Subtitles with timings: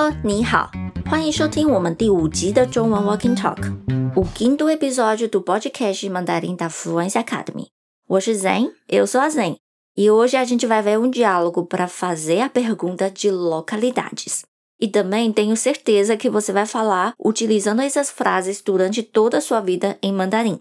[0.00, 0.70] Hello，你好，
[1.08, 7.68] 欢迎收听我们第五集的中文 Walking Talk，o quinto episódio do podcast Mandarim da Fluência Academy。
[8.06, 9.58] 我是 Zen，eu sou a Zen,
[9.94, 14.44] e hoje a gente vai ver um diálogo para fazer a pergunta de localidades.
[14.78, 19.60] E também tenho certeza que você vai falar utilizando essas frases durante toda a sua
[19.60, 20.60] vida em mandarim.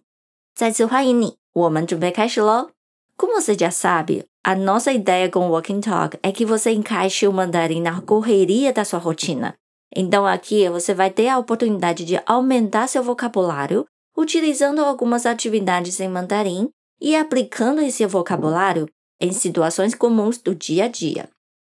[0.56, 2.70] 再次欢迎你，我们准备开始喽。
[3.18, 7.33] como você já sabe, a nossa ideia com o Walking Talk é que você encaixe o
[7.33, 9.55] mandarim na correria da sua rotina.
[9.95, 13.85] Então aqui você vai ter a oportunidade de aumentar seu vocabulário
[14.17, 16.69] utilizando algumas atividades em mandarim
[17.01, 18.89] e aplicando esse vocabulário
[19.21, 21.29] em situações comuns do dia a dia.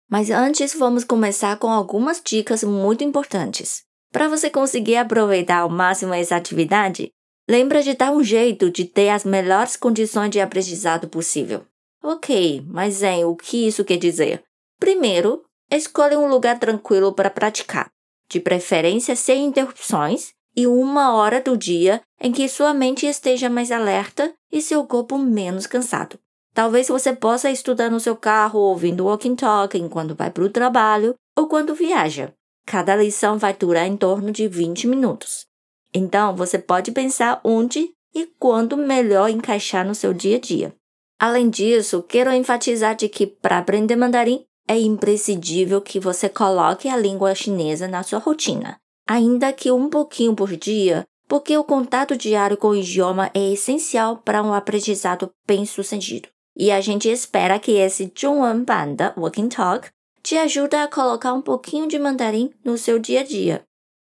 [0.10, 3.84] Mas antes vamos começar com algumas dicas muito importantes.
[4.12, 7.12] Para você conseguir aproveitar ao máximo essa atividade,
[7.48, 11.64] Lembra de dar um jeito de ter as melhores condições de aprendizado possível.
[12.08, 14.44] Ok, mas em o que isso quer dizer?
[14.80, 17.90] Primeiro, escolha um lugar tranquilo para praticar,
[18.30, 23.72] de preferência sem interrupções, e uma hora do dia em que sua mente esteja mais
[23.72, 26.20] alerta e seu corpo menos cansado.
[26.54, 31.16] Talvez você possa estudar no seu carro ouvindo walking talk enquanto vai para o trabalho
[31.36, 32.32] ou quando viaja.
[32.68, 35.48] Cada lição vai durar em torno de 20 minutos.
[35.92, 40.76] Então, você pode pensar onde e quando melhor encaixar no seu dia a dia.
[41.20, 46.98] Além disso, quero enfatizar de que para aprender mandarim é imprescindível que você coloque a
[46.98, 52.58] língua chinesa na sua rotina, ainda que um pouquinho por dia, porque o contato diário
[52.58, 56.30] com o idioma é essencial para um aprendizado bem-sucedido.
[56.58, 59.90] E a gente espera que esse Zhongwen Ban Walking Talk
[60.24, 63.64] te ajude a colocar um pouquinho de mandarim no seu dia a dia.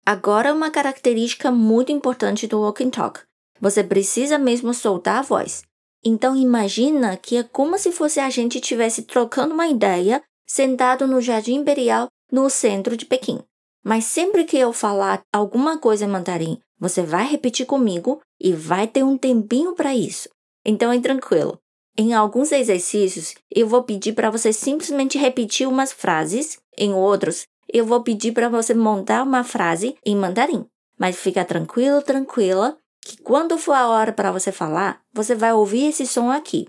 [0.07, 3.21] Agora, uma característica muito importante do walking talk.
[3.61, 5.63] Você precisa mesmo soltar a voz.
[6.05, 11.21] Então, imagina que é como se fosse a gente estivesse trocando uma ideia sentado no
[11.21, 13.41] Jardim Imperial no centro de Pequim.
[13.83, 18.87] Mas sempre que eu falar alguma coisa em mandarim, você vai repetir comigo e vai
[18.87, 20.29] ter um tempinho para isso.
[20.65, 21.59] Então, é tranquilo.
[21.97, 27.87] Em alguns exercícios, eu vou pedir para você simplesmente repetir umas frases, em outros, eu
[27.87, 30.67] vou pedir para você montar uma frase em mandarim.
[30.99, 35.89] Mas fica tranquilo, tranquila, que quando for a hora para você falar, você vai ouvir
[35.89, 36.67] esse som aqui.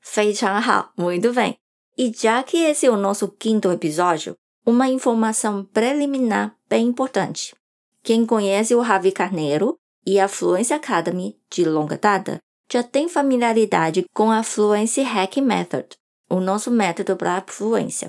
[0.00, 0.32] Fei
[0.96, 1.58] muito bem.
[1.96, 4.34] E já que esse é o nosso quinto episódio,
[4.64, 7.54] uma informação preliminar bem importante.
[8.02, 9.76] Quem conhece o Ravi Carneiro
[10.06, 12.38] e a Fluency Academy de longa data
[12.70, 15.88] já tem familiaridade com a Fluency Hack Method,
[16.30, 18.08] o nosso método para a fluência.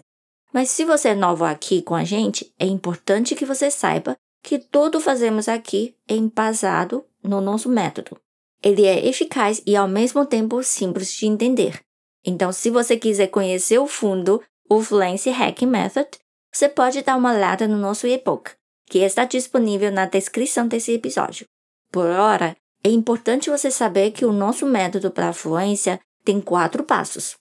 [0.53, 4.59] Mas se você é novo aqui com a gente, é importante que você saiba que
[4.59, 8.17] tudo fazemos aqui é embasado no nosso método.
[8.61, 11.79] Ele é eficaz e ao mesmo tempo simples de entender.
[12.25, 16.09] Então, se você quiser conhecer o fundo, o Fluency Hack Method,
[16.51, 18.51] você pode dar uma olhada no nosso e-book,
[18.87, 21.45] que está disponível na descrição desse episódio.
[21.91, 27.35] Por hora, é importante você saber que o nosso método para fluência tem quatro passos.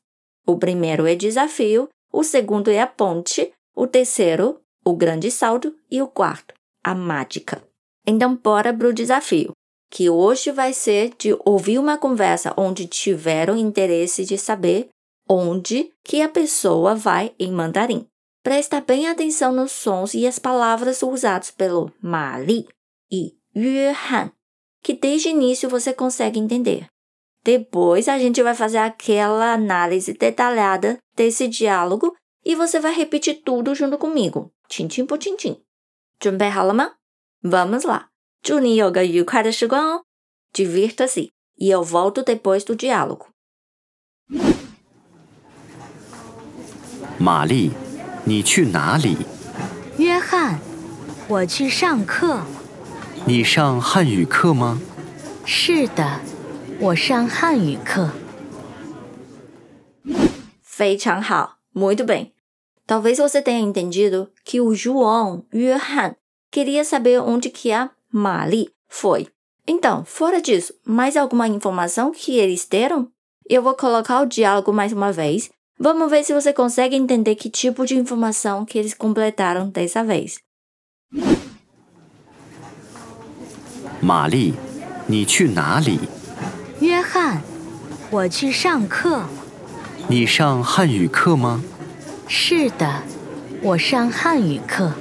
[0.47, 6.01] O primeiro é desafio, o segundo é a ponte, o terceiro, o grande salto e
[6.01, 7.63] o quarto, a mágica.
[8.07, 9.53] Então, bora para o desafio,
[9.91, 14.89] que hoje vai ser de ouvir uma conversa onde tiveram interesse de saber
[15.29, 18.07] onde que a pessoa vai em mandarim.
[18.43, 22.67] Presta bem atenção nos sons e as palavras usadas pelo Mali
[23.11, 24.33] e Yuan,
[24.83, 26.87] que desde o início você consegue entender.
[27.45, 32.15] Depois a gente vai fazer aquela análise detalhada desse diálogo
[32.45, 34.51] e você vai repetir tudo junto comigo.
[34.69, 35.61] Tintim por tintim.
[36.19, 36.93] 准备好了吗?
[37.43, 38.07] Vamos lá.
[38.43, 40.05] 祝你有个愉快的时光哦.
[40.53, 41.31] Divirta-se.
[41.57, 43.27] E eu volto depois do diálogo.
[47.19, 47.73] 玛丽，
[48.25, 49.17] 你去哪里？
[49.99, 50.61] 约翰，
[51.29, 52.43] 我去上课。
[53.27, 54.81] 你上汉语课吗？
[55.45, 56.21] 是的。
[56.81, 58.11] 我上汉语课。
[60.63, 62.31] 非常好，muito bem.
[62.88, 66.16] Talvez você tenha entendido que o João Yuhan
[66.52, 69.28] queria saber onde que a Mali foi.
[69.66, 73.08] Então, fora disso, mais alguma informação que eles deram?
[73.50, 75.50] Eu vou colocar o diálogo mais uma vez.
[75.80, 80.40] Vamos ver se você consegue entender que tipo de informação que eles completaram dessa vez.
[84.02, 84.54] 玛丽，
[85.08, 85.98] 你去哪里？
[86.82, 87.42] 约翰，
[88.12, 89.24] 我去上课。
[90.10, 91.64] 你上汉语课吗？
[92.28, 93.04] 是的，
[93.62, 94.94] 我上汉语课。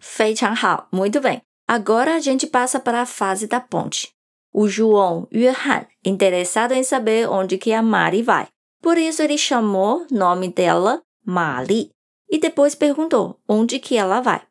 [0.00, 1.42] 非常好，muito bem.
[1.66, 4.12] Agora a gente passa para a fase da ponte.
[4.52, 8.48] O João Yuhan, interessado em saber onde que a Mari vai.
[8.80, 11.90] Por isso ele chamou o nome dela Mali.
[12.34, 14.42] e depois perguntou onde que ela vai.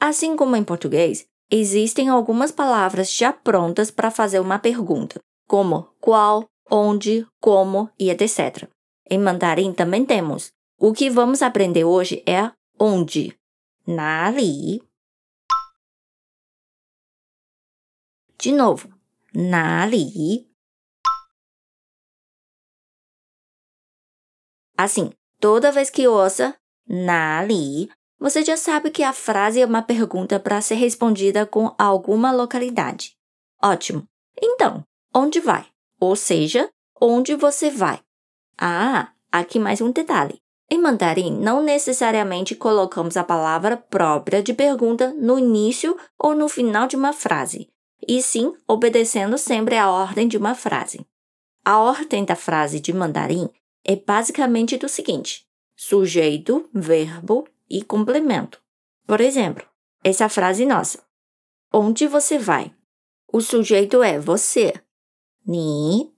[0.00, 6.46] Assim como em português, existem algumas palavras já prontas para fazer uma pergunta, como qual,
[6.70, 8.68] onde, como e etc.
[9.09, 10.51] Em mandarim também temos.
[10.77, 13.37] O que vamos aprender hoje é onde.
[13.87, 14.81] Nali?
[18.37, 18.93] De novo.
[19.33, 20.49] Nali?
[24.77, 26.55] Assim, toda vez que ouça
[26.87, 32.31] Nali, você já sabe que a frase é uma pergunta para ser respondida com alguma
[32.31, 33.15] localidade.
[33.61, 34.07] Ótimo!
[34.41, 35.67] Então, onde vai?
[35.99, 36.69] Ou seja,
[37.01, 38.04] onde você vai?
[38.57, 40.41] Ah, aqui mais um detalhe.
[40.69, 46.87] Em mandarim, não necessariamente colocamos a palavra própria de pergunta no início ou no final
[46.87, 47.69] de uma frase,
[48.07, 51.05] e sim obedecendo sempre a ordem de uma frase.
[51.63, 53.49] A ordem da frase de mandarim
[53.83, 58.59] é basicamente do seguinte: sujeito, verbo e complemento.
[59.05, 59.67] Por exemplo,
[60.03, 61.03] essa frase nossa:
[61.71, 62.73] Onde você vai?
[63.31, 64.73] O sujeito é você.
[65.45, 66.14] Ni.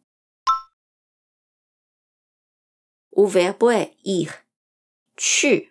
[3.16, 4.42] O verbo é ir.
[5.16, 5.70] 去.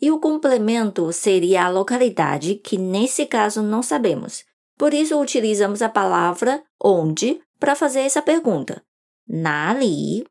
[0.00, 4.44] E o complemento seria a localidade que nesse caso não sabemos.
[4.76, 8.84] Por isso utilizamos a palavra onde para fazer essa pergunta.
[9.26, 10.24] 哪里?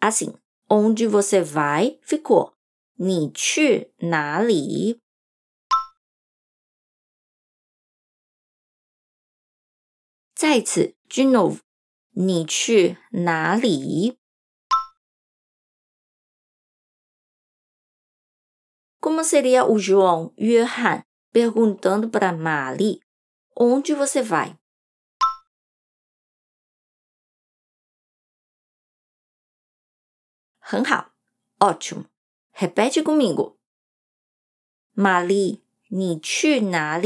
[0.00, 0.34] Assim,
[0.68, 2.52] onde você vai ficou.
[2.98, 5.00] 你去哪里？
[10.40, 11.60] 再次，de novo，
[12.10, 14.18] 你去哪里？
[19.00, 23.00] Como seria o João 约翰 perguntando para Mali
[23.54, 24.58] onde você vai?
[30.60, 31.12] Hanhao,
[31.60, 32.04] ótimo.
[32.50, 33.56] Repete comigo.
[34.94, 36.98] Mali, 你去哪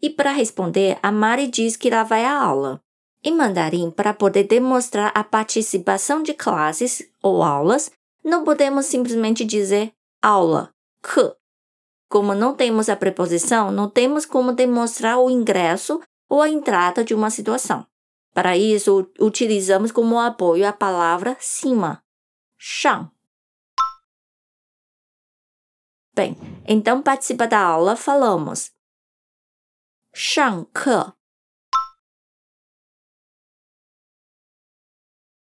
[0.00, 2.80] ？E para responder, a Mari diz que ela vai à aula.
[3.22, 7.90] Em mandarim, para poder demonstrar a participação de classes ou aulas,
[8.24, 9.92] não podemos simplesmente dizer
[10.22, 10.72] aula,
[11.02, 11.34] que.
[12.08, 17.14] Como não temos a preposição, não temos como demonstrar o ingresso ou a entrada de
[17.14, 17.86] uma situação.
[18.32, 22.02] Para isso, utilizamos como apoio a palavra cima,
[22.56, 23.10] shang.
[26.14, 26.36] Bem,
[26.66, 28.70] então participa da aula, falamos
[30.17, 31.17] 上课。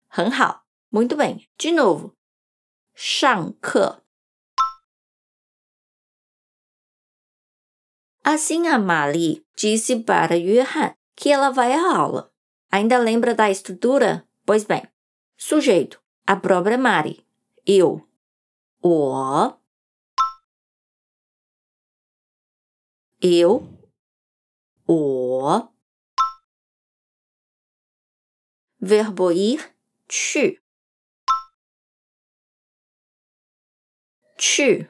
[0.09, 1.49] 很好，muito bem.
[1.57, 2.17] De novo,
[2.95, 4.05] 上课。
[8.25, 12.33] Assim a Mali disse para Yuhan que ela vai à aula.
[12.71, 14.29] Ainda lembra da estrutura?
[14.45, 14.83] Pois bem,
[15.37, 17.25] sujeito, a própria Mari,
[17.65, 18.07] eu,
[18.83, 19.59] 我
[23.21, 23.67] eu
[24.93, 25.71] o
[28.81, 29.75] verbo ir
[30.09, 30.63] 去
[34.39, 34.89] 去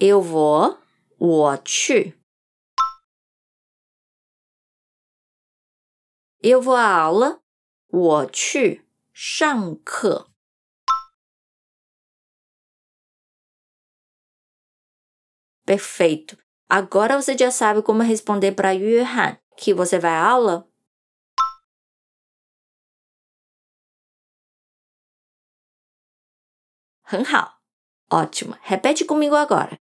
[0.00, 0.78] eu vou
[1.18, 2.14] 我去
[6.40, 7.42] eu vou à aula
[7.88, 10.30] 我去上课
[15.68, 16.38] Perfeito.
[16.72, 20.68] Agora você já sabe como responder para Yuhan que você vai à aula?
[27.04, 27.52] Hao.
[28.10, 28.56] Ótimo.
[28.62, 29.78] Repete comigo agora.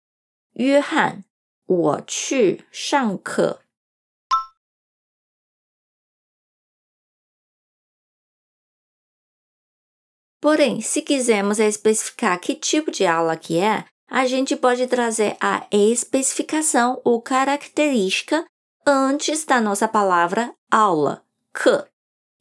[0.58, 1.24] Yuhan,
[1.66, 3.60] 我去上课。
[10.40, 16.99] Porém, se quisermos especificar que tipo de aula que é, a gente pode trazer a especificação
[17.05, 18.45] ou característica
[18.85, 21.85] antes da nossa palavra aula, que.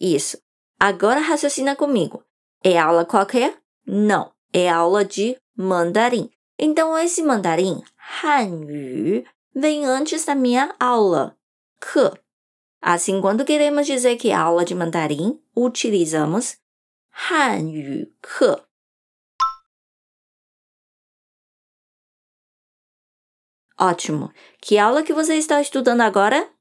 [0.01, 0.37] Isso.
[0.81, 2.25] Agora raciocina comigo.
[2.65, 3.57] É aula qualquer?
[3.87, 4.33] Não.
[4.53, 6.29] É aula de mandarim.
[6.59, 7.81] Então, esse mandarim,
[8.21, 9.25] Hanyu,
[9.55, 11.37] vem antes da minha aula,
[11.81, 12.21] que.
[12.83, 16.57] Assim, quando queremos dizer que aula de mandarim, utilizamos
[17.31, 18.09] Hanyu.
[23.81, 24.31] Ótimo.
[24.61, 26.53] Que aula que você está estudando agora?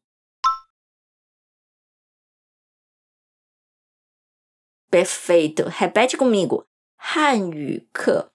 [4.89, 5.63] Perfeito.
[5.67, 6.65] Repete comigo.
[7.01, 8.29] 汉语课.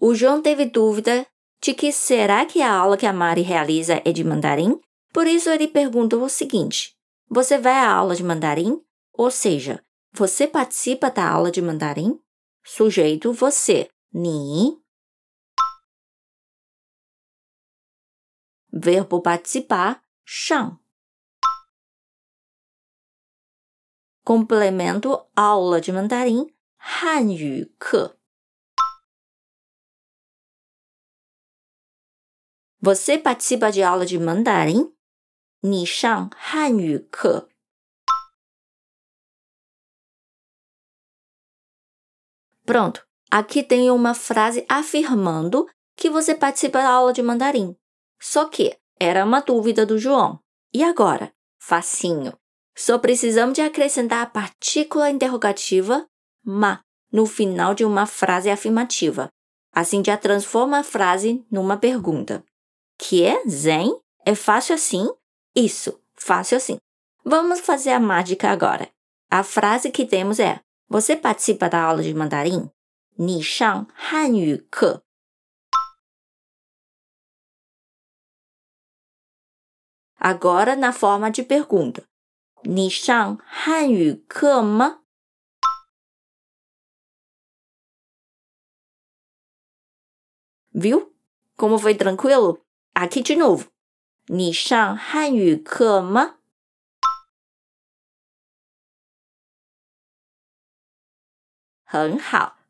[0.00, 1.26] O João teve dúvida
[1.60, 4.80] de que será que a aula que a Mari realiza é de mandarim?
[5.12, 6.94] Por isso ele perguntou o seguinte:
[7.28, 8.80] Você vai à aula de mandarim?
[9.12, 9.82] Ou seja,
[10.12, 12.20] você participa da aula de mandarim?
[12.63, 14.81] Sujeito você, ni.
[18.71, 20.79] Verbo participar, shang.
[24.23, 28.17] Complemento aula de mandarim, hanyu ke.
[32.79, 34.93] Você participa de aula de mandarim?
[35.65, 37.47] 你上汉语课。
[42.68, 47.74] Pronto, aqui tem uma frase afirmando que você participa da aula de mandarim.
[48.20, 50.38] Só que era uma dúvida do João.
[50.70, 51.32] E agora?
[51.58, 52.36] Facinho.
[52.76, 56.06] Só precisamos de acrescentar a partícula interrogativa
[56.44, 59.30] ma no final de uma frase afirmativa.
[59.72, 62.44] Assim já transforma a frase numa pergunta.
[62.98, 63.98] Que é Zen?
[64.26, 65.08] É fácil assim?
[65.56, 66.76] Isso, fácil assim.
[67.24, 68.90] Vamos fazer a mágica agora.
[69.30, 72.69] A frase que temos é: Você participa da aula de mandarim?
[73.15, 75.03] 你上汉语课。
[80.17, 82.05] Agora na forma de pergunta.
[82.63, 85.01] 你上汉语课吗？
[90.73, 91.13] Viu?
[91.57, 92.61] Como foi tranquilo?
[92.95, 93.67] Aqui de novo.
[94.27, 96.36] 你上汉语课吗？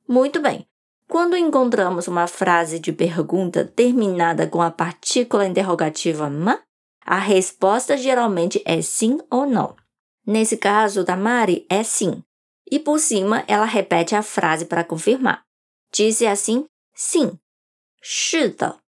[0.06, 0.66] Muito bem.
[1.08, 6.60] Quando encontramos uma frase de pergunta terminada com a partícula interrogativa ma,
[7.04, 9.74] a resposta geralmente é sim ou não.
[10.26, 12.22] Nesse caso da Mari, é sim.
[12.70, 15.42] E por cima, ela repete a frase para confirmar.
[15.90, 17.38] Disse assim, sim.
[18.00, 18.80] 是的.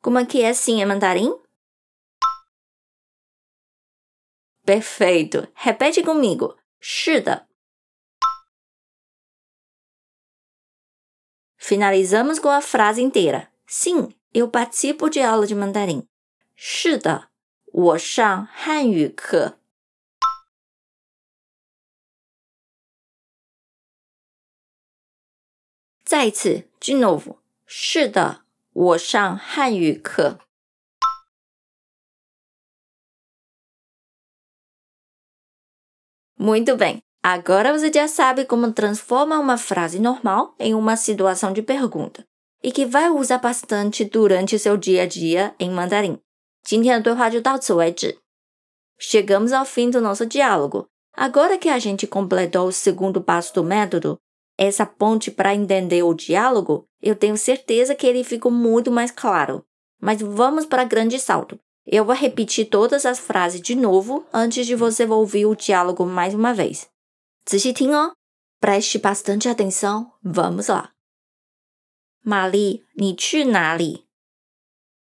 [0.00, 1.41] Como é que é sim em mandarim?
[4.71, 5.47] Perfeito.
[5.55, 6.57] Repete comigo.
[6.79, 7.47] 是的.
[11.57, 13.51] Finalizamos com a frase inteira.
[13.65, 16.07] Sim, eu participo de aula de mandarim.
[16.55, 17.29] 是的，
[17.65, 19.59] 我上汉语课。
[26.05, 27.39] 再一次，de novo。
[27.65, 30.39] 是的，我上汉语课。
[36.38, 37.02] Muito bem.
[37.22, 42.24] Agora você já sabe como transforma uma frase normal em uma situação de pergunta
[42.62, 46.18] e que vai usar bastante durante seu dia a dia em mandarim.
[46.70, 48.16] É
[48.98, 50.86] Chegamos ao fim do nosso diálogo.
[51.14, 54.18] Agora que a gente completou o segundo passo do método,
[54.56, 59.64] essa ponte para entender o diálogo, eu tenho certeza que ele ficou muito mais claro.
[60.00, 61.58] Mas vamos para grande salto.
[61.85, 66.33] Eu vou repetir todas as frases de novo antes de você ouvir o diálogo mais
[66.33, 66.89] uma vez.
[67.45, 68.13] 仔细听哦，
[68.59, 70.11] preste bastante atenção.
[70.21, 70.91] Vamos lá.
[72.21, 74.05] 玛丽，你去哪里？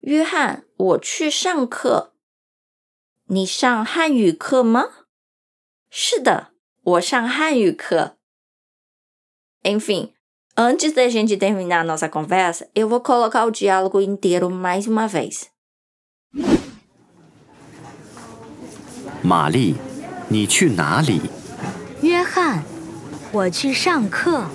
[0.01, 2.13] 约翰，我去上课。
[3.27, 5.07] 你上汉语课吗？
[5.89, 6.51] 是的，
[6.83, 8.17] 我上汉语课。
[9.63, 10.13] Enfim,
[10.55, 15.49] antes da gente terminar nossa conversa, eu vou colocar o diálogo inteiro mais uma vez.
[19.22, 19.76] 玛丽，
[20.28, 21.20] 你去哪里？
[22.02, 22.64] 约翰，
[23.30, 24.46] 我去上课。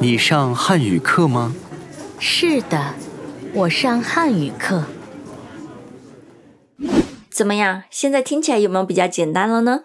[0.00, 1.54] 你上汉语课吗？
[2.18, 2.94] 是的，
[3.52, 4.84] 我上汉语课。
[7.30, 7.82] 怎么样？
[7.90, 9.84] 现在听起来有没有比较简单了呢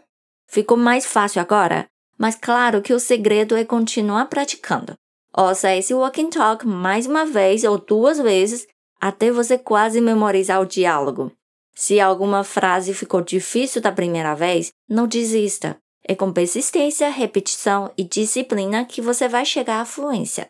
[0.52, 1.88] ？Ficou mais fácil agora?
[2.18, 4.96] Mas claro que o segredo é continuar praticando.
[5.34, 8.66] Ouça esse walking talk mais uma vez ou duas vezes
[9.01, 11.33] até você quase memorizar o diálogo.
[11.75, 15.77] Se alguma frase ficou difícil da primeira vez, não desista.
[16.07, 20.49] É com persistência, repetição e disciplina que você vai chegar à fluência.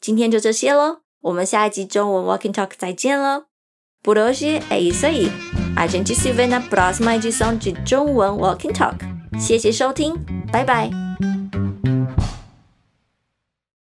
[0.00, 3.44] 今天就这些喽，我们下一集中文 Walking Talk 再见喽。
[4.02, 5.30] Por hoje é isso aí.
[5.76, 8.98] A gente se vê na próxima edição de 中文 Walking Talk.
[9.38, 10.14] 谢谢收听，
[10.52, 10.90] 拜拜。